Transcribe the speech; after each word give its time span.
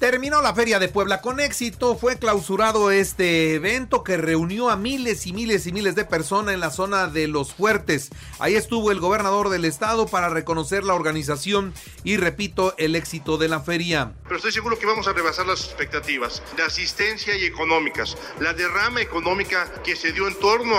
Terminó 0.00 0.40
la 0.40 0.54
Feria 0.54 0.78
de 0.78 0.88
Puebla 0.88 1.20
con 1.20 1.40
éxito, 1.40 1.94
fue 1.94 2.16
clausurado 2.16 2.90
este 2.90 3.52
evento 3.52 4.02
que 4.02 4.16
reunió 4.16 4.70
a 4.70 4.76
miles 4.76 5.26
y 5.26 5.34
miles 5.34 5.66
y 5.66 5.72
miles 5.72 5.94
de 5.94 6.06
personas 6.06 6.54
en 6.54 6.60
la 6.60 6.70
zona 6.70 7.08
de 7.08 7.28
Los 7.28 7.52
Fuertes. 7.52 8.08
Ahí 8.38 8.56
estuvo 8.56 8.92
el 8.92 8.98
gobernador 8.98 9.50
del 9.50 9.66
estado 9.66 10.06
para 10.06 10.30
reconocer 10.30 10.84
la 10.84 10.94
organización 10.94 11.74
y 12.02 12.16
repito, 12.16 12.74
el 12.78 12.96
éxito 12.96 13.36
de 13.36 13.48
la 13.48 13.60
feria. 13.60 14.14
Pero 14.24 14.36
estoy 14.36 14.52
seguro 14.52 14.78
que 14.78 14.86
vamos 14.86 15.06
a 15.06 15.12
rebasar 15.12 15.46
las 15.46 15.66
expectativas 15.66 16.42
de 16.56 16.62
asistencia 16.62 17.36
y 17.36 17.44
económicas, 17.44 18.16
la 18.40 18.54
derrama 18.54 19.02
económica 19.02 19.70
que 19.84 19.96
se 19.96 20.12
dio 20.12 20.26
en 20.28 20.34
torno 20.36 20.76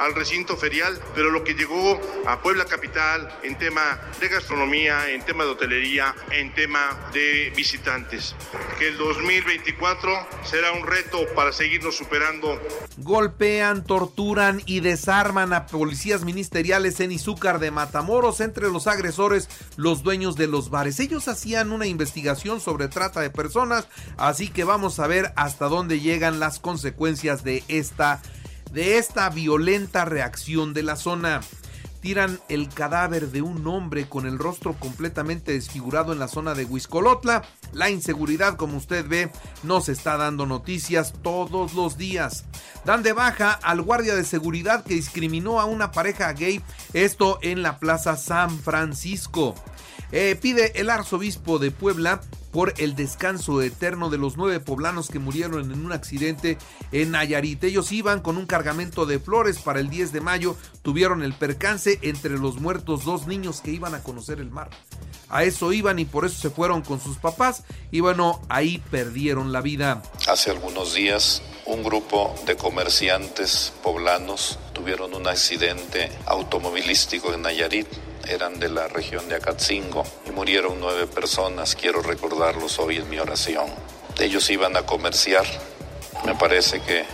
al 0.00 0.16
recinto 0.16 0.56
ferial, 0.56 1.00
pero 1.14 1.30
lo 1.30 1.44
que 1.44 1.54
llegó 1.54 2.00
a 2.26 2.42
Puebla 2.42 2.64
Capital 2.64 3.38
en 3.44 3.56
tema 3.56 4.00
de 4.18 4.28
gastronomía, 4.28 5.10
en 5.10 5.24
tema 5.24 5.44
de 5.44 5.50
hotelería, 5.50 6.12
en 6.32 6.52
tema 6.54 7.08
de 7.12 7.52
visitantes 7.54 8.34
que 8.78 8.88
el 8.88 8.98
2024 8.98 10.10
será 10.44 10.72
un 10.72 10.86
reto 10.86 11.18
para 11.34 11.52
seguirnos 11.52 11.96
superando. 11.96 12.60
Golpean, 12.98 13.84
torturan 13.84 14.62
y 14.66 14.80
desarman 14.80 15.52
a 15.52 15.66
policías 15.66 16.24
ministeriales 16.24 17.00
en 17.00 17.12
Izúcar 17.12 17.58
de 17.58 17.70
Matamoros. 17.70 18.40
Entre 18.40 18.68
los 18.68 18.86
agresores, 18.86 19.48
los 19.76 20.02
dueños 20.02 20.36
de 20.36 20.46
los 20.46 20.70
bares. 20.70 21.00
Ellos 21.00 21.28
hacían 21.28 21.72
una 21.72 21.86
investigación 21.86 22.60
sobre 22.60 22.88
trata 22.88 23.20
de 23.20 23.30
personas, 23.30 23.88
así 24.16 24.48
que 24.48 24.64
vamos 24.64 24.98
a 24.98 25.06
ver 25.06 25.32
hasta 25.36 25.66
dónde 25.66 26.00
llegan 26.00 26.40
las 26.40 26.58
consecuencias 26.58 27.44
de 27.44 27.64
esta, 27.68 28.22
de 28.72 28.98
esta 28.98 29.30
violenta 29.30 30.04
reacción 30.04 30.74
de 30.74 30.82
la 30.82 30.96
zona 30.96 31.40
tiran 32.04 32.38
el 32.50 32.68
cadáver 32.68 33.30
de 33.30 33.40
un 33.40 33.66
hombre 33.66 34.06
con 34.06 34.26
el 34.26 34.38
rostro 34.38 34.74
completamente 34.74 35.52
desfigurado 35.52 36.12
en 36.12 36.18
la 36.18 36.28
zona 36.28 36.52
de 36.52 36.66
Huiscolotla. 36.66 37.44
La 37.72 37.88
inseguridad, 37.88 38.56
como 38.56 38.76
usted 38.76 39.08
ve, 39.08 39.30
nos 39.62 39.88
está 39.88 40.18
dando 40.18 40.44
noticias 40.44 41.14
todos 41.22 41.72
los 41.72 41.96
días. 41.96 42.44
Dan 42.84 43.02
de 43.02 43.14
baja 43.14 43.52
al 43.52 43.80
guardia 43.80 44.14
de 44.14 44.24
seguridad 44.24 44.84
que 44.84 44.92
discriminó 44.92 45.60
a 45.60 45.64
una 45.64 45.92
pareja 45.92 46.30
gay, 46.34 46.60
esto 46.92 47.38
en 47.40 47.62
la 47.62 47.78
Plaza 47.78 48.18
San 48.18 48.58
Francisco. 48.58 49.54
Eh, 50.12 50.38
pide 50.38 50.78
el 50.78 50.90
arzobispo 50.90 51.58
de 51.58 51.70
Puebla 51.70 52.20
por 52.54 52.72
el 52.78 52.94
descanso 52.94 53.60
eterno 53.62 54.10
de 54.10 54.16
los 54.16 54.36
nueve 54.36 54.60
poblanos 54.60 55.08
que 55.08 55.18
murieron 55.18 55.72
en 55.72 55.84
un 55.84 55.90
accidente 55.90 56.56
en 56.92 57.10
Nayarit. 57.10 57.64
Ellos 57.64 57.90
iban 57.90 58.20
con 58.20 58.36
un 58.36 58.46
cargamento 58.46 59.06
de 59.06 59.18
flores 59.18 59.58
para 59.58 59.80
el 59.80 59.90
10 59.90 60.12
de 60.12 60.20
mayo, 60.20 60.56
tuvieron 60.82 61.24
el 61.24 61.34
percance 61.34 61.98
entre 62.02 62.38
los 62.38 62.60
muertos 62.60 63.04
dos 63.04 63.26
niños 63.26 63.60
que 63.60 63.72
iban 63.72 63.96
a 63.96 64.04
conocer 64.04 64.38
el 64.38 64.52
mar. 64.52 64.70
A 65.28 65.42
eso 65.42 65.72
iban 65.72 65.98
y 65.98 66.04
por 66.04 66.26
eso 66.26 66.40
se 66.40 66.48
fueron 66.48 66.82
con 66.82 67.00
sus 67.00 67.18
papás 67.18 67.64
y 67.90 67.98
bueno, 67.98 68.40
ahí 68.48 68.80
perdieron 68.88 69.50
la 69.50 69.60
vida. 69.60 70.00
Hace 70.28 70.52
algunos 70.52 70.94
días 70.94 71.42
un 71.66 71.82
grupo 71.82 72.34
de 72.46 72.56
comerciantes 72.56 73.72
poblanos 73.82 74.58
tuvieron 74.72 75.14
un 75.14 75.26
accidente 75.26 76.10
automovilístico 76.26 77.32
en 77.32 77.42
Nayarit 77.42 77.86
eran 78.28 78.58
de 78.58 78.68
la 78.68 78.88
región 78.88 79.28
de 79.28 79.36
Acatzingo 79.36 80.04
y 80.26 80.30
murieron 80.30 80.80
nueve 80.80 81.06
personas. 81.06 81.74
Quiero 81.74 82.02
recordarlos 82.02 82.78
hoy 82.78 82.96
en 82.96 83.08
mi 83.08 83.18
oración. 83.18 83.66
Ellos 84.18 84.48
iban 84.50 84.76
a 84.76 84.82
comerciar, 84.86 85.44
me 86.24 86.34
parece 86.34 86.80
que 86.80 87.04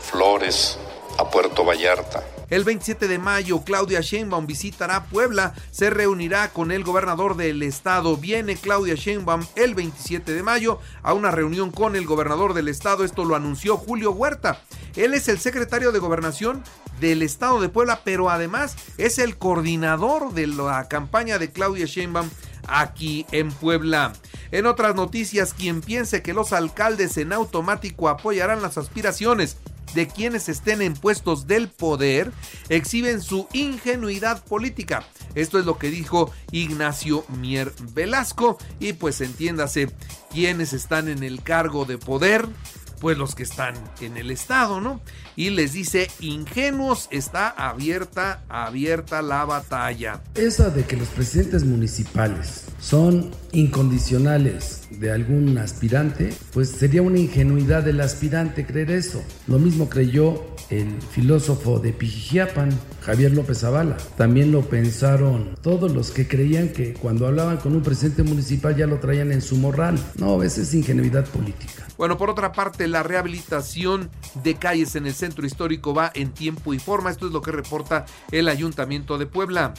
flores 0.00 0.78
a 1.18 1.28
Puerto 1.30 1.64
Vallarta. 1.64 2.22
El 2.54 2.62
27 2.62 3.08
de 3.08 3.18
mayo, 3.18 3.64
Claudia 3.64 4.00
Sheinbaum 4.00 4.46
visitará 4.46 5.06
Puebla, 5.06 5.54
se 5.72 5.90
reunirá 5.90 6.52
con 6.52 6.70
el 6.70 6.84
gobernador 6.84 7.36
del 7.36 7.64
estado. 7.64 8.16
Viene 8.16 8.54
Claudia 8.54 8.94
Sheinbaum 8.94 9.44
el 9.56 9.74
27 9.74 10.32
de 10.32 10.44
mayo 10.44 10.78
a 11.02 11.14
una 11.14 11.32
reunión 11.32 11.72
con 11.72 11.96
el 11.96 12.06
gobernador 12.06 12.54
del 12.54 12.68
estado. 12.68 13.02
Esto 13.02 13.24
lo 13.24 13.34
anunció 13.34 13.76
Julio 13.76 14.12
Huerta. 14.12 14.60
Él 14.94 15.14
es 15.14 15.26
el 15.26 15.40
secretario 15.40 15.90
de 15.90 15.98
gobernación 15.98 16.62
del 17.00 17.22
estado 17.22 17.60
de 17.60 17.70
Puebla, 17.70 18.02
pero 18.04 18.30
además 18.30 18.76
es 18.98 19.18
el 19.18 19.36
coordinador 19.36 20.32
de 20.32 20.46
la 20.46 20.86
campaña 20.86 21.40
de 21.40 21.50
Claudia 21.50 21.86
Sheinbaum 21.86 22.30
aquí 22.68 23.26
en 23.32 23.50
Puebla. 23.50 24.12
En 24.52 24.66
otras 24.66 24.94
noticias, 24.94 25.54
quien 25.54 25.80
piense 25.80 26.22
que 26.22 26.32
los 26.34 26.52
alcaldes 26.52 27.16
en 27.16 27.32
automático 27.32 28.08
apoyarán 28.08 28.62
las 28.62 28.78
aspiraciones 28.78 29.56
de 29.94 30.08
quienes 30.08 30.48
estén 30.48 30.82
en 30.82 30.94
puestos 30.94 31.46
del 31.46 31.68
poder 31.68 32.32
exhiben 32.68 33.20
su 33.20 33.48
ingenuidad 33.52 34.44
política. 34.44 35.04
Esto 35.34 35.58
es 35.58 35.66
lo 35.66 35.78
que 35.78 35.90
dijo 35.90 36.32
Ignacio 36.52 37.24
Mier 37.28 37.72
Velasco 37.92 38.58
y 38.80 38.94
pues 38.94 39.20
entiéndase, 39.20 39.90
quienes 40.30 40.72
están 40.72 41.08
en 41.08 41.22
el 41.22 41.42
cargo 41.42 41.84
de 41.84 41.98
poder 41.98 42.46
pues 43.04 43.18
los 43.18 43.34
que 43.34 43.42
están 43.42 43.74
en 44.00 44.16
el 44.16 44.30
estado, 44.30 44.80
¿no? 44.80 44.98
Y 45.36 45.50
les 45.50 45.74
dice, 45.74 46.08
ingenuos, 46.20 47.08
está 47.10 47.50
abierta, 47.50 48.44
abierta 48.48 49.20
la 49.20 49.44
batalla. 49.44 50.22
Esa 50.34 50.70
de 50.70 50.86
que 50.86 50.96
los 50.96 51.08
presidentes 51.08 51.64
municipales 51.64 52.64
son 52.80 53.30
incondicionales 53.52 54.88
de 54.88 55.12
algún 55.12 55.58
aspirante, 55.58 56.32
pues 56.54 56.70
sería 56.70 57.02
una 57.02 57.18
ingenuidad 57.18 57.82
del 57.82 58.00
aspirante 58.00 58.64
creer 58.64 58.90
eso. 58.90 59.22
Lo 59.48 59.58
mismo 59.58 59.90
creyó 59.90 60.42
el 60.70 61.02
filósofo 61.02 61.78
de 61.80 61.92
Pijijiapan, 61.92 62.70
Javier 63.02 63.32
López 63.32 63.58
Zavala. 63.60 63.98
También 64.16 64.50
lo 64.50 64.62
pensaron 64.62 65.58
todos 65.60 65.92
los 65.92 66.10
que 66.10 66.26
creían 66.26 66.70
que 66.70 66.94
cuando 66.94 67.26
hablaban 67.26 67.58
con 67.58 67.76
un 67.76 67.82
presidente 67.82 68.22
municipal 68.22 68.74
ya 68.74 68.86
lo 68.86 68.98
traían 68.98 69.30
en 69.30 69.42
su 69.42 69.56
morral. 69.56 69.98
No, 70.18 70.42
esa 70.42 70.62
es 70.62 70.72
ingenuidad 70.72 71.26
política. 71.26 71.84
Bueno, 71.96 72.18
por 72.18 72.28
otra 72.28 72.52
parte, 72.52 72.88
la 72.94 73.02
rehabilitación 73.02 74.08
de 74.34 74.56
calles 74.56 74.94
en 74.94 75.06
el 75.06 75.14
centro 75.14 75.44
histórico 75.44 75.92
va 75.92 76.12
en 76.14 76.32
tiempo 76.32 76.72
y 76.74 76.78
forma. 76.78 77.10
Esto 77.10 77.26
es 77.26 77.32
lo 77.32 77.42
que 77.42 77.50
reporta 77.50 78.06
el 78.30 78.48
Ayuntamiento 78.48 79.18
de 79.18 79.26
Puebla. 79.26 79.74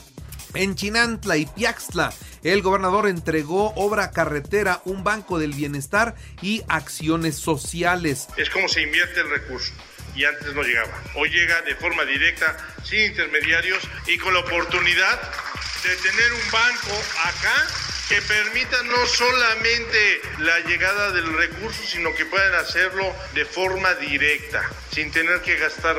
En 0.53 0.75
Chinantla 0.75 1.37
y 1.37 1.45
Piaxtla, 1.45 2.13
el 2.43 2.61
gobernador 2.61 3.07
entregó 3.07 3.73
obra 3.75 4.11
carretera, 4.11 4.81
un 4.83 5.05
banco 5.05 5.39
del 5.39 5.53
bienestar 5.53 6.15
y 6.41 6.61
acciones 6.67 7.37
sociales. 7.37 8.27
Es 8.35 8.49
como 8.49 8.67
se 8.67 8.81
invierte 8.81 9.21
el 9.21 9.29
recurso 9.29 9.71
y 10.13 10.25
antes 10.25 10.53
no 10.53 10.61
llegaba. 10.61 11.01
Hoy 11.15 11.29
llega 11.29 11.61
de 11.61 11.75
forma 11.75 12.03
directa, 12.03 12.57
sin 12.83 12.99
intermediarios 12.99 13.81
y 14.07 14.17
con 14.17 14.33
la 14.33 14.41
oportunidad 14.41 15.21
de 15.83 15.95
tener 15.95 16.33
un 16.33 16.51
banco 16.51 17.01
acá 17.23 17.84
que 18.07 18.21
permita 18.21 18.83
no 18.83 19.05
solamente 19.07 20.21
la 20.39 20.59
llegada 20.59 21.11
del 21.11 21.33
recurso, 21.33 21.81
sino 21.85 22.13
que 22.13 22.25
puedan 22.25 22.53
hacerlo 22.55 23.03
de 23.33 23.45
forma 23.45 23.93
directa, 23.95 24.61
sin 24.91 25.11
tener 25.11 25.41
que 25.41 25.55
gastar 25.57 25.95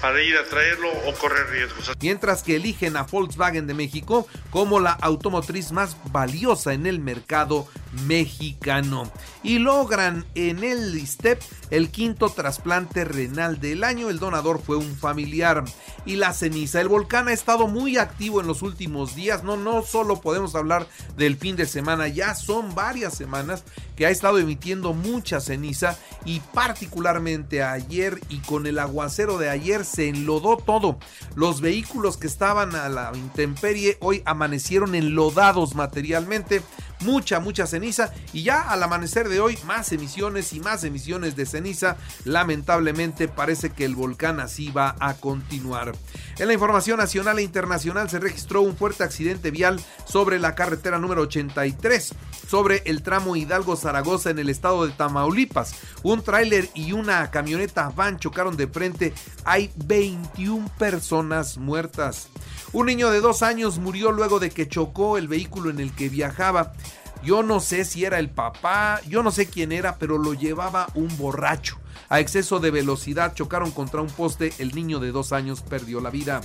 para 0.00 0.22
ir 0.22 0.36
a 0.36 0.44
traerlo 0.44 0.90
o 1.06 1.14
correr 1.14 1.48
riesgos. 1.50 1.92
Mientras 2.00 2.42
que 2.42 2.56
eligen 2.56 2.96
a 2.96 3.02
Volkswagen 3.02 3.66
de 3.66 3.74
México 3.74 4.26
como 4.50 4.80
la 4.80 4.92
automotriz 4.92 5.72
más 5.72 5.96
valiosa 6.06 6.72
en 6.72 6.86
el 6.86 7.00
mercado 7.00 7.68
mexicano. 8.06 9.10
Y 9.42 9.58
logran 9.58 10.24
en 10.34 10.64
el 10.64 10.96
ISTEP 10.96 11.40
el 11.70 11.90
quinto 11.90 12.28
trasplante 12.28 13.04
renal 13.04 13.60
del 13.60 13.84
año. 13.84 14.10
El 14.10 14.18
donador 14.18 14.60
fue 14.60 14.76
un 14.76 14.96
familiar. 14.96 15.64
Y 16.04 16.16
la 16.16 16.32
ceniza. 16.32 16.80
El 16.80 16.88
volcán 16.88 17.28
ha 17.28 17.32
estado 17.32 17.68
muy 17.68 17.96
activo 17.96 18.40
en 18.40 18.46
los 18.46 18.62
últimos 18.62 19.14
días. 19.14 19.44
No, 19.44 19.56
no 19.56 19.82
solo 19.82 20.20
podemos 20.20 20.54
hablar 20.54 20.86
del 21.16 21.36
fin 21.36 21.56
de 21.56 21.66
semana. 21.66 22.08
Ya 22.08 22.34
son 22.34 22.74
varias 22.74 23.14
semanas 23.14 23.64
que 23.96 24.06
ha 24.06 24.10
estado 24.10 24.38
emitiendo 24.38 24.94
mucha 24.94 25.40
ceniza. 25.40 25.96
Y 26.24 26.40
particularmente 26.40 27.62
ayer 27.62 28.20
y 28.28 28.38
con 28.38 28.66
el 28.66 28.78
aguacero 28.78 29.38
de 29.38 29.50
ayer 29.50 29.84
se 29.84 30.08
enlodó 30.08 30.56
todo. 30.56 30.98
Los 31.34 31.60
vehículos 31.60 32.16
que 32.16 32.26
estaban 32.26 32.74
a 32.74 32.88
la 32.88 33.12
intemperie 33.14 33.98
hoy 34.00 34.22
amanecieron 34.24 34.94
enlodados 34.94 35.74
materialmente 35.74 36.62
mucha, 37.02 37.40
mucha 37.40 37.66
ceniza 37.66 38.12
y 38.32 38.42
ya 38.42 38.60
al 38.60 38.82
amanecer 38.82 39.28
de 39.28 39.40
hoy 39.40 39.58
más 39.66 39.92
emisiones 39.92 40.52
y 40.52 40.60
más 40.60 40.84
emisiones 40.84 41.36
de 41.36 41.46
ceniza. 41.46 41.96
Lamentablemente 42.24 43.28
parece 43.28 43.70
que 43.70 43.84
el 43.84 43.94
volcán 43.94 44.40
así 44.40 44.70
va 44.70 44.96
a 45.00 45.14
continuar. 45.14 45.92
En 46.38 46.46
la 46.46 46.54
información 46.54 46.98
nacional 46.98 47.38
e 47.38 47.42
internacional 47.42 48.08
se 48.10 48.18
registró 48.18 48.62
un 48.62 48.76
fuerte 48.76 49.04
accidente 49.04 49.50
vial 49.50 49.80
sobre 50.06 50.38
la 50.38 50.54
carretera 50.54 50.98
número 50.98 51.22
83 51.22 52.14
sobre 52.52 52.82
el 52.84 53.02
tramo 53.02 53.34
Hidalgo-Zaragoza 53.34 54.28
en 54.28 54.38
el 54.38 54.50
estado 54.50 54.86
de 54.86 54.92
Tamaulipas. 54.92 55.74
Un 56.02 56.22
tráiler 56.22 56.68
y 56.74 56.92
una 56.92 57.30
camioneta 57.30 57.88
van 57.96 58.18
chocaron 58.18 58.58
de 58.58 58.66
frente. 58.66 59.14
Hay 59.44 59.70
21 59.86 60.70
personas 60.78 61.56
muertas. 61.56 62.28
Un 62.74 62.86
niño 62.86 63.10
de 63.10 63.20
dos 63.20 63.42
años 63.42 63.78
murió 63.78 64.12
luego 64.12 64.38
de 64.38 64.50
que 64.50 64.68
chocó 64.68 65.16
el 65.16 65.28
vehículo 65.28 65.70
en 65.70 65.80
el 65.80 65.92
que 65.92 66.08
viajaba. 66.08 66.74
Yo 67.22 67.42
no 67.42 67.60
sé 67.60 67.84
si 67.84 68.04
era 68.04 68.18
el 68.18 68.30
papá, 68.30 69.00
yo 69.08 69.22
no 69.22 69.30
sé 69.30 69.46
quién 69.46 69.70
era, 69.70 69.96
pero 69.98 70.18
lo 70.18 70.34
llevaba 70.34 70.88
un 70.94 71.16
borracho. 71.16 71.78
A 72.08 72.20
exceso 72.20 72.58
de 72.58 72.70
velocidad 72.70 73.34
chocaron 73.34 73.70
contra 73.70 74.02
un 74.02 74.08
poste, 74.08 74.52
el 74.58 74.74
niño 74.74 74.98
de 74.98 75.12
dos 75.12 75.32
años 75.32 75.62
perdió 75.62 76.00
la 76.00 76.10
vida. 76.10 76.40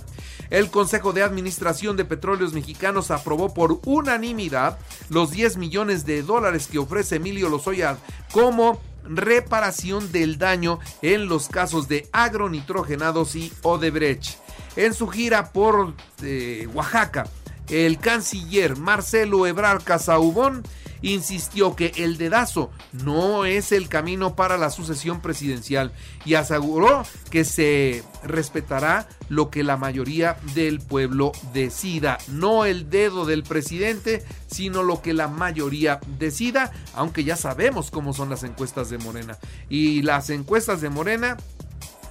El 0.50 0.70
Consejo 0.70 1.14
de 1.14 1.24
Administración 1.24 1.98
de 1.98 2.06
Petróleos 2.06 2.54
Mexicanos 2.54 3.12
aprobó 3.12 3.54
por 3.54 3.82
unanimidad 3.86 4.78
los 5.10 5.32
10 5.32 5.58
millones 5.58 6.06
de 6.06 6.22
dólares 6.22 6.68
que 6.68 6.80
ofrece 6.80 7.16
Emilio 7.18 7.50
Lozoya 7.50 7.98
como 8.32 8.80
reparación 9.04 10.12
del 10.12 10.38
daño 10.38 10.80
en 11.02 11.28
los 11.28 11.48
casos 11.48 11.88
de 11.88 12.08
agronitrogenados 12.12 13.36
y 13.36 13.52
Odebrecht. 13.64 14.38
En 14.76 14.94
su 14.94 15.08
gira 15.08 15.52
por 15.52 15.94
eh, 16.22 16.68
Oaxaca, 16.74 17.28
el 17.69 18.00
canciller 18.00 18.78
Marcelo 18.78 19.48
Ebrard 19.48 19.84
Casaubón 19.84 20.64
insistió 21.02 21.75
que 21.75 21.92
el 21.98 22.18
dedazo 22.18 22.72
no 23.04 23.46
es 23.46 23.72
el 23.72 23.88
camino 23.88 24.36
para 24.36 24.58
la 24.58 24.69
sucesión 24.69 25.22
presidencial 25.22 25.92
y 26.25 26.36
aseguró 26.36 27.04
que 27.30 27.46
se 27.46 28.04
respetará 28.24 29.08
lo 29.30 29.50
que 29.50 29.64
la 29.64 29.78
mayoría 29.78 30.38
del 30.56 30.80
pueblo 30.80 31.31
decida, 31.54 32.18
no 32.30 32.66
el 32.66 32.90
dedo 32.90 33.25
del 33.25 33.44
presidente, 33.44 34.24
sino 34.48 34.84
lo 34.84 35.02
que 35.02 35.14
la 35.14 35.28
mayoría 35.28 36.00
decida, 36.18 36.72
aunque 36.94 37.24
ya 37.24 37.36
sabemos 37.36 37.92
cómo 37.92 38.14
son 38.14 38.30
las 38.30 38.44
encuestas 38.44 38.90
de 38.90 38.98
Morena. 38.98 39.38
Y 39.69 40.02
las 40.02 40.30
encuestas 40.30 40.81
de 40.81 40.90
Morena 40.90 41.38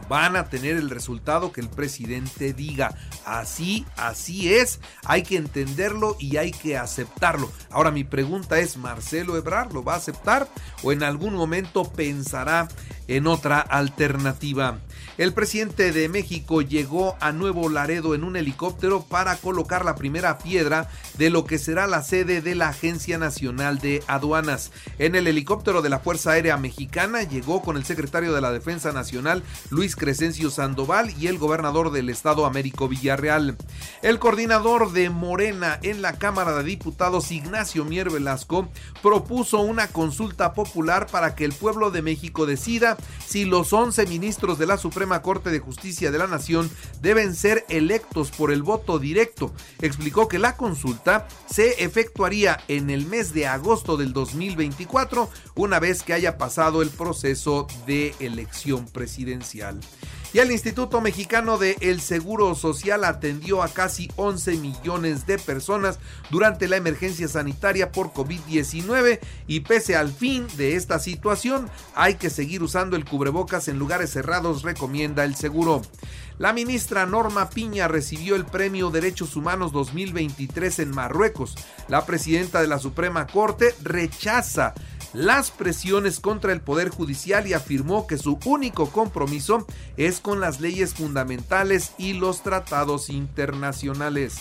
van 0.08 0.36
a 0.36 0.48
tener 0.48 0.76
el 0.76 0.90
resultado 0.90 1.52
que 1.52 1.60
el 1.60 1.68
presidente 1.68 2.52
diga. 2.52 2.94
Así, 3.24 3.84
así 3.96 4.54
es. 4.54 4.80
Hay 5.04 5.22
que 5.22 5.36
entenderlo 5.36 6.16
y 6.18 6.36
hay 6.36 6.50
que 6.50 6.76
aceptarlo. 6.76 7.50
Ahora 7.70 7.90
mi 7.90 8.04
pregunta 8.04 8.58
es, 8.58 8.76
¿Marcelo 8.76 9.36
Ebrard 9.36 9.72
lo 9.72 9.84
va 9.84 9.94
a 9.94 9.98
aceptar 9.98 10.48
o 10.82 10.92
en 10.92 11.02
algún 11.02 11.34
momento 11.34 11.84
pensará 11.84 12.68
en 13.08 13.26
otra 13.26 13.60
alternativa? 13.60 14.78
El 15.18 15.32
presidente 15.32 15.92
de 15.92 16.10
México 16.10 16.60
llegó 16.60 17.16
a 17.20 17.32
Nuevo 17.32 17.70
Laredo 17.70 18.14
en 18.14 18.22
un 18.22 18.36
helicóptero 18.36 19.02
para 19.02 19.36
colocar 19.36 19.82
la 19.82 19.94
primera 19.94 20.36
piedra 20.36 20.90
de 21.16 21.30
lo 21.30 21.46
que 21.46 21.58
será 21.58 21.86
la 21.86 22.02
sede 22.02 22.42
de 22.42 22.54
la 22.54 22.68
Agencia 22.68 23.16
Nacional 23.16 23.78
de 23.78 24.02
Aduanas. 24.08 24.72
En 24.98 25.14
el 25.14 25.26
helicóptero 25.26 25.80
de 25.80 25.88
la 25.88 26.00
Fuerza 26.00 26.32
Aérea 26.32 26.58
Mexicana 26.58 27.22
llegó 27.22 27.62
con 27.62 27.78
el 27.78 27.86
secretario 27.86 28.34
de 28.34 28.42
la 28.42 28.52
Defensa 28.52 28.92
Nacional, 28.92 29.42
Luis 29.70 29.96
Crescencio 29.96 30.50
Sandoval, 30.50 31.14
y 31.18 31.28
el 31.28 31.38
gobernador 31.38 31.92
del 31.92 32.10
estado, 32.10 32.44
Américo 32.44 32.86
Villarreal. 32.86 33.56
El 34.02 34.18
coordinador 34.18 34.92
de 34.92 35.08
Morena 35.08 35.78
en 35.82 36.02
la 36.02 36.18
Cámara 36.18 36.52
de 36.58 36.64
Diputados, 36.64 37.32
Ignacio 37.32 37.86
Mier 37.86 38.10
Velasco, 38.10 38.68
propuso 39.02 39.60
una 39.60 39.88
consulta 39.88 40.52
popular 40.52 41.06
para 41.06 41.34
que 41.34 41.46
el 41.46 41.54
pueblo 41.54 41.90
de 41.90 42.02
México 42.02 42.44
decida 42.44 42.98
si 43.26 43.46
los 43.46 43.72
11 43.72 44.06
ministros 44.06 44.58
de 44.58 44.66
la 44.66 44.76
Suprema 44.76 44.95
Corte 45.22 45.50
de 45.50 45.58
Justicia 45.58 46.10
de 46.10 46.18
la 46.18 46.26
Nación 46.26 46.70
deben 47.02 47.34
ser 47.34 47.66
electos 47.68 48.30
por 48.30 48.50
el 48.50 48.62
voto 48.62 48.98
directo. 48.98 49.52
Explicó 49.80 50.26
que 50.26 50.38
la 50.38 50.56
consulta 50.56 51.28
se 51.50 51.84
efectuaría 51.84 52.58
en 52.68 52.88
el 52.88 53.04
mes 53.04 53.34
de 53.34 53.46
agosto 53.46 53.98
del 53.98 54.14
2024, 54.14 55.28
una 55.54 55.80
vez 55.80 56.02
que 56.02 56.14
haya 56.14 56.38
pasado 56.38 56.80
el 56.80 56.88
proceso 56.88 57.66
de 57.86 58.14
elección 58.20 58.86
presidencial. 58.86 59.78
Y 60.32 60.38
el 60.38 60.52
Instituto 60.52 61.00
Mexicano 61.00 61.56
de 61.56 61.76
el 61.80 62.00
Seguro 62.00 62.54
Social 62.54 63.04
atendió 63.04 63.62
a 63.62 63.68
casi 63.68 64.10
11 64.16 64.56
millones 64.56 65.26
de 65.26 65.38
personas 65.38 65.98
durante 66.30 66.68
la 66.68 66.76
emergencia 66.76 67.28
sanitaria 67.28 67.92
por 67.92 68.12
COVID-19 68.12 69.20
y 69.46 69.60
pese 69.60 69.96
al 69.96 70.12
fin 70.12 70.46
de 70.56 70.76
esta 70.76 70.98
situación 70.98 71.70
hay 71.94 72.16
que 72.16 72.28
seguir 72.28 72.62
usando 72.62 72.96
el 72.96 73.04
cubrebocas 73.04 73.68
en 73.68 73.78
lugares 73.78 74.10
cerrados, 74.10 74.62
recomienda 74.62 75.24
el 75.24 75.36
seguro. 75.36 75.82
La 76.38 76.52
ministra 76.52 77.06
Norma 77.06 77.48
Piña 77.48 77.88
recibió 77.88 78.36
el 78.36 78.44
Premio 78.44 78.90
Derechos 78.90 79.36
Humanos 79.36 79.72
2023 79.72 80.80
en 80.80 80.90
Marruecos. 80.90 81.54
La 81.88 82.04
presidenta 82.04 82.60
de 82.60 82.66
la 82.66 82.78
Suprema 82.78 83.26
Corte 83.26 83.74
rechaza 83.82 84.74
las 85.16 85.50
presiones 85.50 86.20
contra 86.20 86.52
el 86.52 86.60
Poder 86.60 86.90
Judicial 86.90 87.46
y 87.46 87.54
afirmó 87.54 88.06
que 88.06 88.18
su 88.18 88.38
único 88.44 88.90
compromiso 88.90 89.66
es 89.96 90.20
con 90.20 90.40
las 90.40 90.60
leyes 90.60 90.92
fundamentales 90.92 91.92
y 91.96 92.12
los 92.12 92.42
tratados 92.42 93.08
internacionales. 93.08 94.34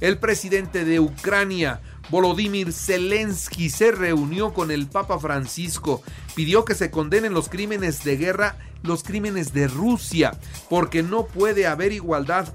El 0.00 0.18
presidente 0.18 0.84
de 0.84 0.98
Ucrania, 0.98 1.80
Volodymyr 2.10 2.72
Zelensky, 2.72 3.70
se 3.70 3.92
reunió 3.92 4.52
con 4.52 4.72
el 4.72 4.88
Papa 4.88 5.20
Francisco, 5.20 6.02
pidió 6.34 6.64
que 6.64 6.74
se 6.74 6.90
condenen 6.90 7.32
los 7.32 7.48
crímenes 7.48 8.02
de 8.02 8.16
guerra, 8.16 8.56
los 8.82 9.04
crímenes 9.04 9.52
de 9.52 9.68
Rusia, 9.68 10.36
porque 10.68 11.04
no 11.04 11.26
puede 11.26 11.68
haber 11.68 11.92
igualdad 11.92 12.52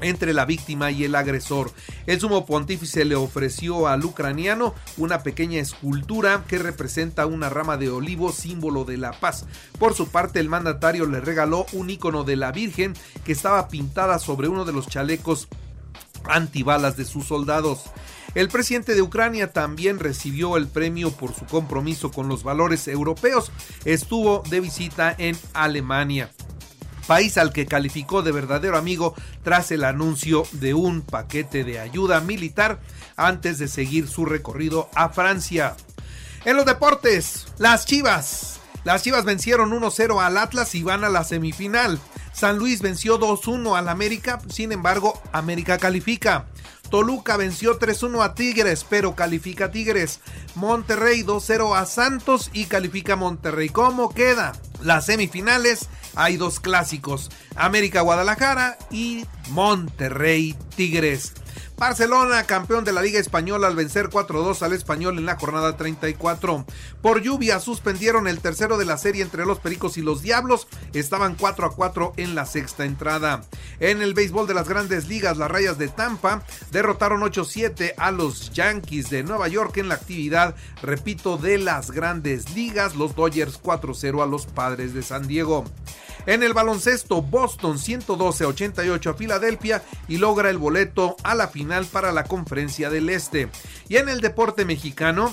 entre 0.00 0.32
la 0.32 0.44
víctima 0.44 0.90
y 0.90 1.04
el 1.04 1.14
agresor. 1.14 1.72
El 2.06 2.20
sumo 2.20 2.46
pontífice 2.46 3.04
le 3.04 3.14
ofreció 3.14 3.88
al 3.88 4.04
ucraniano 4.04 4.74
una 4.96 5.22
pequeña 5.22 5.60
escultura 5.60 6.44
que 6.48 6.58
representa 6.58 7.26
una 7.26 7.48
rama 7.48 7.76
de 7.76 7.90
olivo, 7.90 8.32
símbolo 8.32 8.84
de 8.84 8.96
la 8.96 9.12
paz. 9.12 9.46
Por 9.78 9.94
su 9.94 10.08
parte, 10.08 10.40
el 10.40 10.48
mandatario 10.48 11.06
le 11.06 11.20
regaló 11.20 11.66
un 11.72 11.90
icono 11.90 12.24
de 12.24 12.36
la 12.36 12.52
Virgen 12.52 12.94
que 13.24 13.32
estaba 13.32 13.68
pintada 13.68 14.18
sobre 14.18 14.48
uno 14.48 14.64
de 14.64 14.72
los 14.72 14.88
chalecos 14.88 15.48
antibalas 16.24 16.96
de 16.96 17.04
sus 17.04 17.26
soldados. 17.26 17.84
El 18.34 18.48
presidente 18.48 18.94
de 18.94 19.02
Ucrania 19.02 19.52
también 19.52 19.98
recibió 19.98 20.56
el 20.56 20.68
premio 20.68 21.10
por 21.10 21.34
su 21.34 21.46
compromiso 21.46 22.10
con 22.10 22.28
los 22.28 22.42
valores 22.42 22.86
europeos. 22.86 23.50
Estuvo 23.84 24.42
de 24.50 24.60
visita 24.60 25.14
en 25.16 25.36
Alemania 25.54 26.30
país 27.08 27.38
al 27.38 27.54
que 27.54 27.66
calificó 27.66 28.22
de 28.22 28.32
verdadero 28.32 28.76
amigo 28.76 29.14
tras 29.42 29.72
el 29.72 29.82
anuncio 29.82 30.46
de 30.52 30.74
un 30.74 31.00
paquete 31.00 31.64
de 31.64 31.80
ayuda 31.80 32.20
militar 32.20 32.80
antes 33.16 33.58
de 33.58 33.66
seguir 33.66 34.06
su 34.08 34.26
recorrido 34.26 34.90
a 34.94 35.08
Francia. 35.08 35.74
En 36.44 36.56
los 36.56 36.66
deportes, 36.66 37.46
las 37.56 37.86
Chivas. 37.86 38.60
Las 38.84 39.02
Chivas 39.02 39.24
vencieron 39.24 39.70
1-0 39.70 40.22
al 40.22 40.36
Atlas 40.36 40.74
y 40.74 40.82
van 40.82 41.02
a 41.02 41.08
la 41.08 41.24
semifinal. 41.24 41.98
San 42.32 42.58
Luis 42.58 42.82
venció 42.82 43.18
2-1 43.18 43.76
al 43.76 43.88
América, 43.88 44.38
sin 44.50 44.70
embargo, 44.70 45.20
América 45.32 45.78
califica. 45.78 46.44
Toluca 46.90 47.36
venció 47.36 47.78
3-1 47.78 48.22
a 48.22 48.34
Tigres, 48.34 48.84
pero 48.88 49.14
califica 49.14 49.70
Tigres. 49.70 50.20
Monterrey 50.54 51.22
2-0 51.22 51.74
a 51.74 51.86
Santos 51.86 52.50
y 52.52 52.66
califica 52.66 53.16
Monterrey. 53.16 53.70
¿Cómo 53.70 54.10
queda? 54.14 54.52
Las 54.82 55.06
semifinales 55.06 55.88
hay 56.18 56.36
dos 56.36 56.58
clásicos, 56.58 57.30
América 57.54 58.00
Guadalajara 58.00 58.76
y 58.90 59.24
Monterrey 59.50 60.56
Tigres. 60.74 61.32
Barcelona, 61.78 62.42
campeón 62.42 62.82
de 62.82 62.90
la 62.90 63.02
Liga 63.02 63.20
Española 63.20 63.68
al 63.68 63.76
vencer 63.76 64.08
4-2 64.10 64.62
al 64.62 64.72
Español 64.72 65.16
en 65.16 65.26
la 65.26 65.36
jornada 65.36 65.76
34. 65.76 66.66
Por 67.00 67.22
lluvia 67.22 67.60
suspendieron 67.60 68.26
el 68.26 68.40
tercero 68.40 68.78
de 68.78 68.84
la 68.84 68.98
serie 68.98 69.22
entre 69.22 69.46
los 69.46 69.60
Pericos 69.60 69.96
y 69.96 70.02
los 70.02 70.20
Diablos. 70.20 70.66
Estaban 70.92 71.36
4 71.36 71.70
4 71.76 72.14
en 72.16 72.34
la 72.34 72.46
sexta 72.46 72.84
entrada. 72.84 73.42
En 73.78 74.02
el 74.02 74.14
béisbol 74.14 74.48
de 74.48 74.54
las 74.54 74.68
grandes 74.68 75.06
ligas, 75.06 75.36
las 75.36 75.52
rayas 75.52 75.78
de 75.78 75.86
Tampa 75.86 76.42
derrotaron 76.72 77.20
8-7 77.20 77.94
a 77.96 78.10
los 78.10 78.50
Yankees 78.50 79.08
de 79.08 79.22
Nueva 79.22 79.46
York 79.46 79.76
en 79.76 79.88
la 79.88 79.94
actividad, 79.94 80.56
repito, 80.82 81.36
de 81.36 81.58
las 81.58 81.92
grandes 81.92 82.56
ligas. 82.56 82.96
Los 82.96 83.14
Dodgers 83.14 83.62
4-0 83.62 84.20
a 84.20 84.26
los 84.26 84.46
Padres 84.46 84.94
de 84.94 85.04
San 85.04 85.28
Diego. 85.28 85.64
En 86.28 86.42
el 86.42 86.52
baloncesto, 86.52 87.22
Boston 87.22 87.78
112-88 87.78 89.10
a 89.10 89.14
Filadelfia 89.14 89.82
y 90.08 90.18
logra 90.18 90.50
el 90.50 90.58
boleto 90.58 91.16
a 91.22 91.34
la 91.34 91.48
final 91.48 91.86
para 91.86 92.12
la 92.12 92.24
conferencia 92.24 92.90
del 92.90 93.08
Este. 93.08 93.48
Y 93.88 93.96
en 93.96 94.10
el 94.10 94.20
deporte 94.20 94.66
mexicano, 94.66 95.32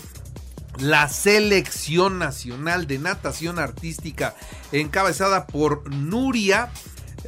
la 0.79 1.09
selección 1.09 2.17
nacional 2.17 2.87
de 2.87 2.99
natación 2.99 3.59
artística 3.59 4.35
encabezada 4.71 5.47
por 5.47 5.93
Nuria 5.93 6.71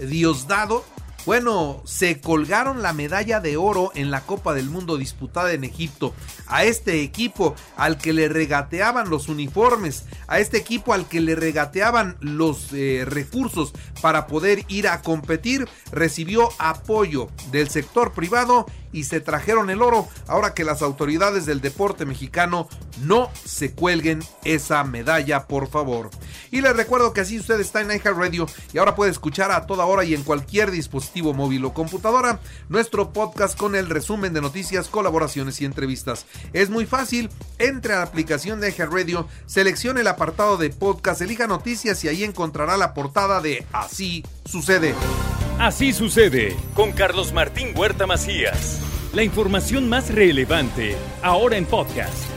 Diosdado 0.01 0.86
Bueno, 1.25 1.81
se 1.83 2.21
colgaron 2.21 2.81
la 2.81 2.93
medalla 2.93 3.39
de 3.39 3.57
oro 3.57 3.91
en 3.95 4.12
la 4.12 4.21
Copa 4.21 4.53
del 4.53 4.69
Mundo 4.69 4.97
disputada 4.97 5.51
en 5.51 5.65
Egipto. 5.65 6.13
A 6.47 6.63
este 6.63 7.01
equipo 7.01 7.53
al 7.75 7.97
que 7.97 8.13
le 8.13 8.29
regateaban 8.29 9.09
los 9.09 9.27
uniformes, 9.27 10.05
a 10.27 10.39
este 10.39 10.57
equipo 10.57 10.93
al 10.93 11.07
que 11.07 11.19
le 11.19 11.36
regateaban 11.36 12.15
los 12.21 12.71
eh, 12.71 13.03
recursos 13.05 13.74
para 14.01 14.27
poder 14.27 14.63
ir 14.69 14.88
a 14.88 15.01
competir, 15.01 15.67
recibió 15.91 16.50
apoyo 16.59 17.29
del 17.51 17.69
sector 17.69 18.13
privado 18.13 18.65
y 18.93 19.03
se 19.03 19.19
trajeron 19.19 19.69
el 19.69 19.81
oro 19.81 20.07
ahora 20.27 20.53
que 20.53 20.63
las 20.63 20.81
autoridades 20.81 21.45
del 21.45 21.62
deporte 21.62 22.05
mexicano 22.05 22.69
no 23.01 23.29
se 23.45 23.73
cuelguen 23.73 24.23
esa 24.43 24.83
medalla 24.83 25.47
por 25.47 25.67
favor 25.69 26.09
y 26.51 26.61
les 26.61 26.75
recuerdo 26.75 27.13
que 27.13 27.21
así 27.21 27.39
usted 27.39 27.59
está 27.59 27.81
en 27.81 27.87
Radio 28.03 28.47
y 28.73 28.77
ahora 28.77 28.95
puede 28.95 29.11
escuchar 29.11 29.51
a 29.51 29.65
toda 29.65 29.85
hora 29.85 30.03
y 30.03 30.13
en 30.13 30.23
cualquier 30.23 30.71
dispositivo 30.71 31.33
móvil 31.33 31.65
o 31.65 31.73
computadora 31.73 32.39
nuestro 32.69 33.11
podcast 33.11 33.57
con 33.57 33.75
el 33.75 33.89
resumen 33.89 34.33
de 34.33 34.41
noticias 34.41 34.87
colaboraciones 34.87 35.59
y 35.61 35.65
entrevistas 35.65 36.25
es 36.53 36.69
muy 36.69 36.85
fácil 36.85 37.29
entre 37.57 37.93
a 37.93 37.97
la 37.97 38.03
aplicación 38.03 38.61
de 38.61 38.71
Radio 38.77 39.27
seleccione 39.45 40.01
el 40.01 40.07
apartado 40.07 40.57
de 40.57 40.69
podcast 40.69 41.21
elija 41.21 41.47
noticias 41.47 42.03
y 42.03 42.07
ahí 42.07 42.23
encontrará 42.23 42.77
la 42.77 42.93
portada 42.93 43.41
de 43.41 43.65
Así 43.73 44.23
sucede 44.45 44.93
Así 45.59 45.91
sucede 45.91 46.55
con 46.75 46.91
Carlos 46.91 47.33
Martín 47.33 47.69
Huerta 47.75 48.05
Macías. 48.05 48.79
La 49.13 49.23
información 49.23 49.89
más 49.89 50.13
relevante 50.13 50.95
ahora 51.23 51.57
en 51.57 51.65
podcast. 51.65 52.37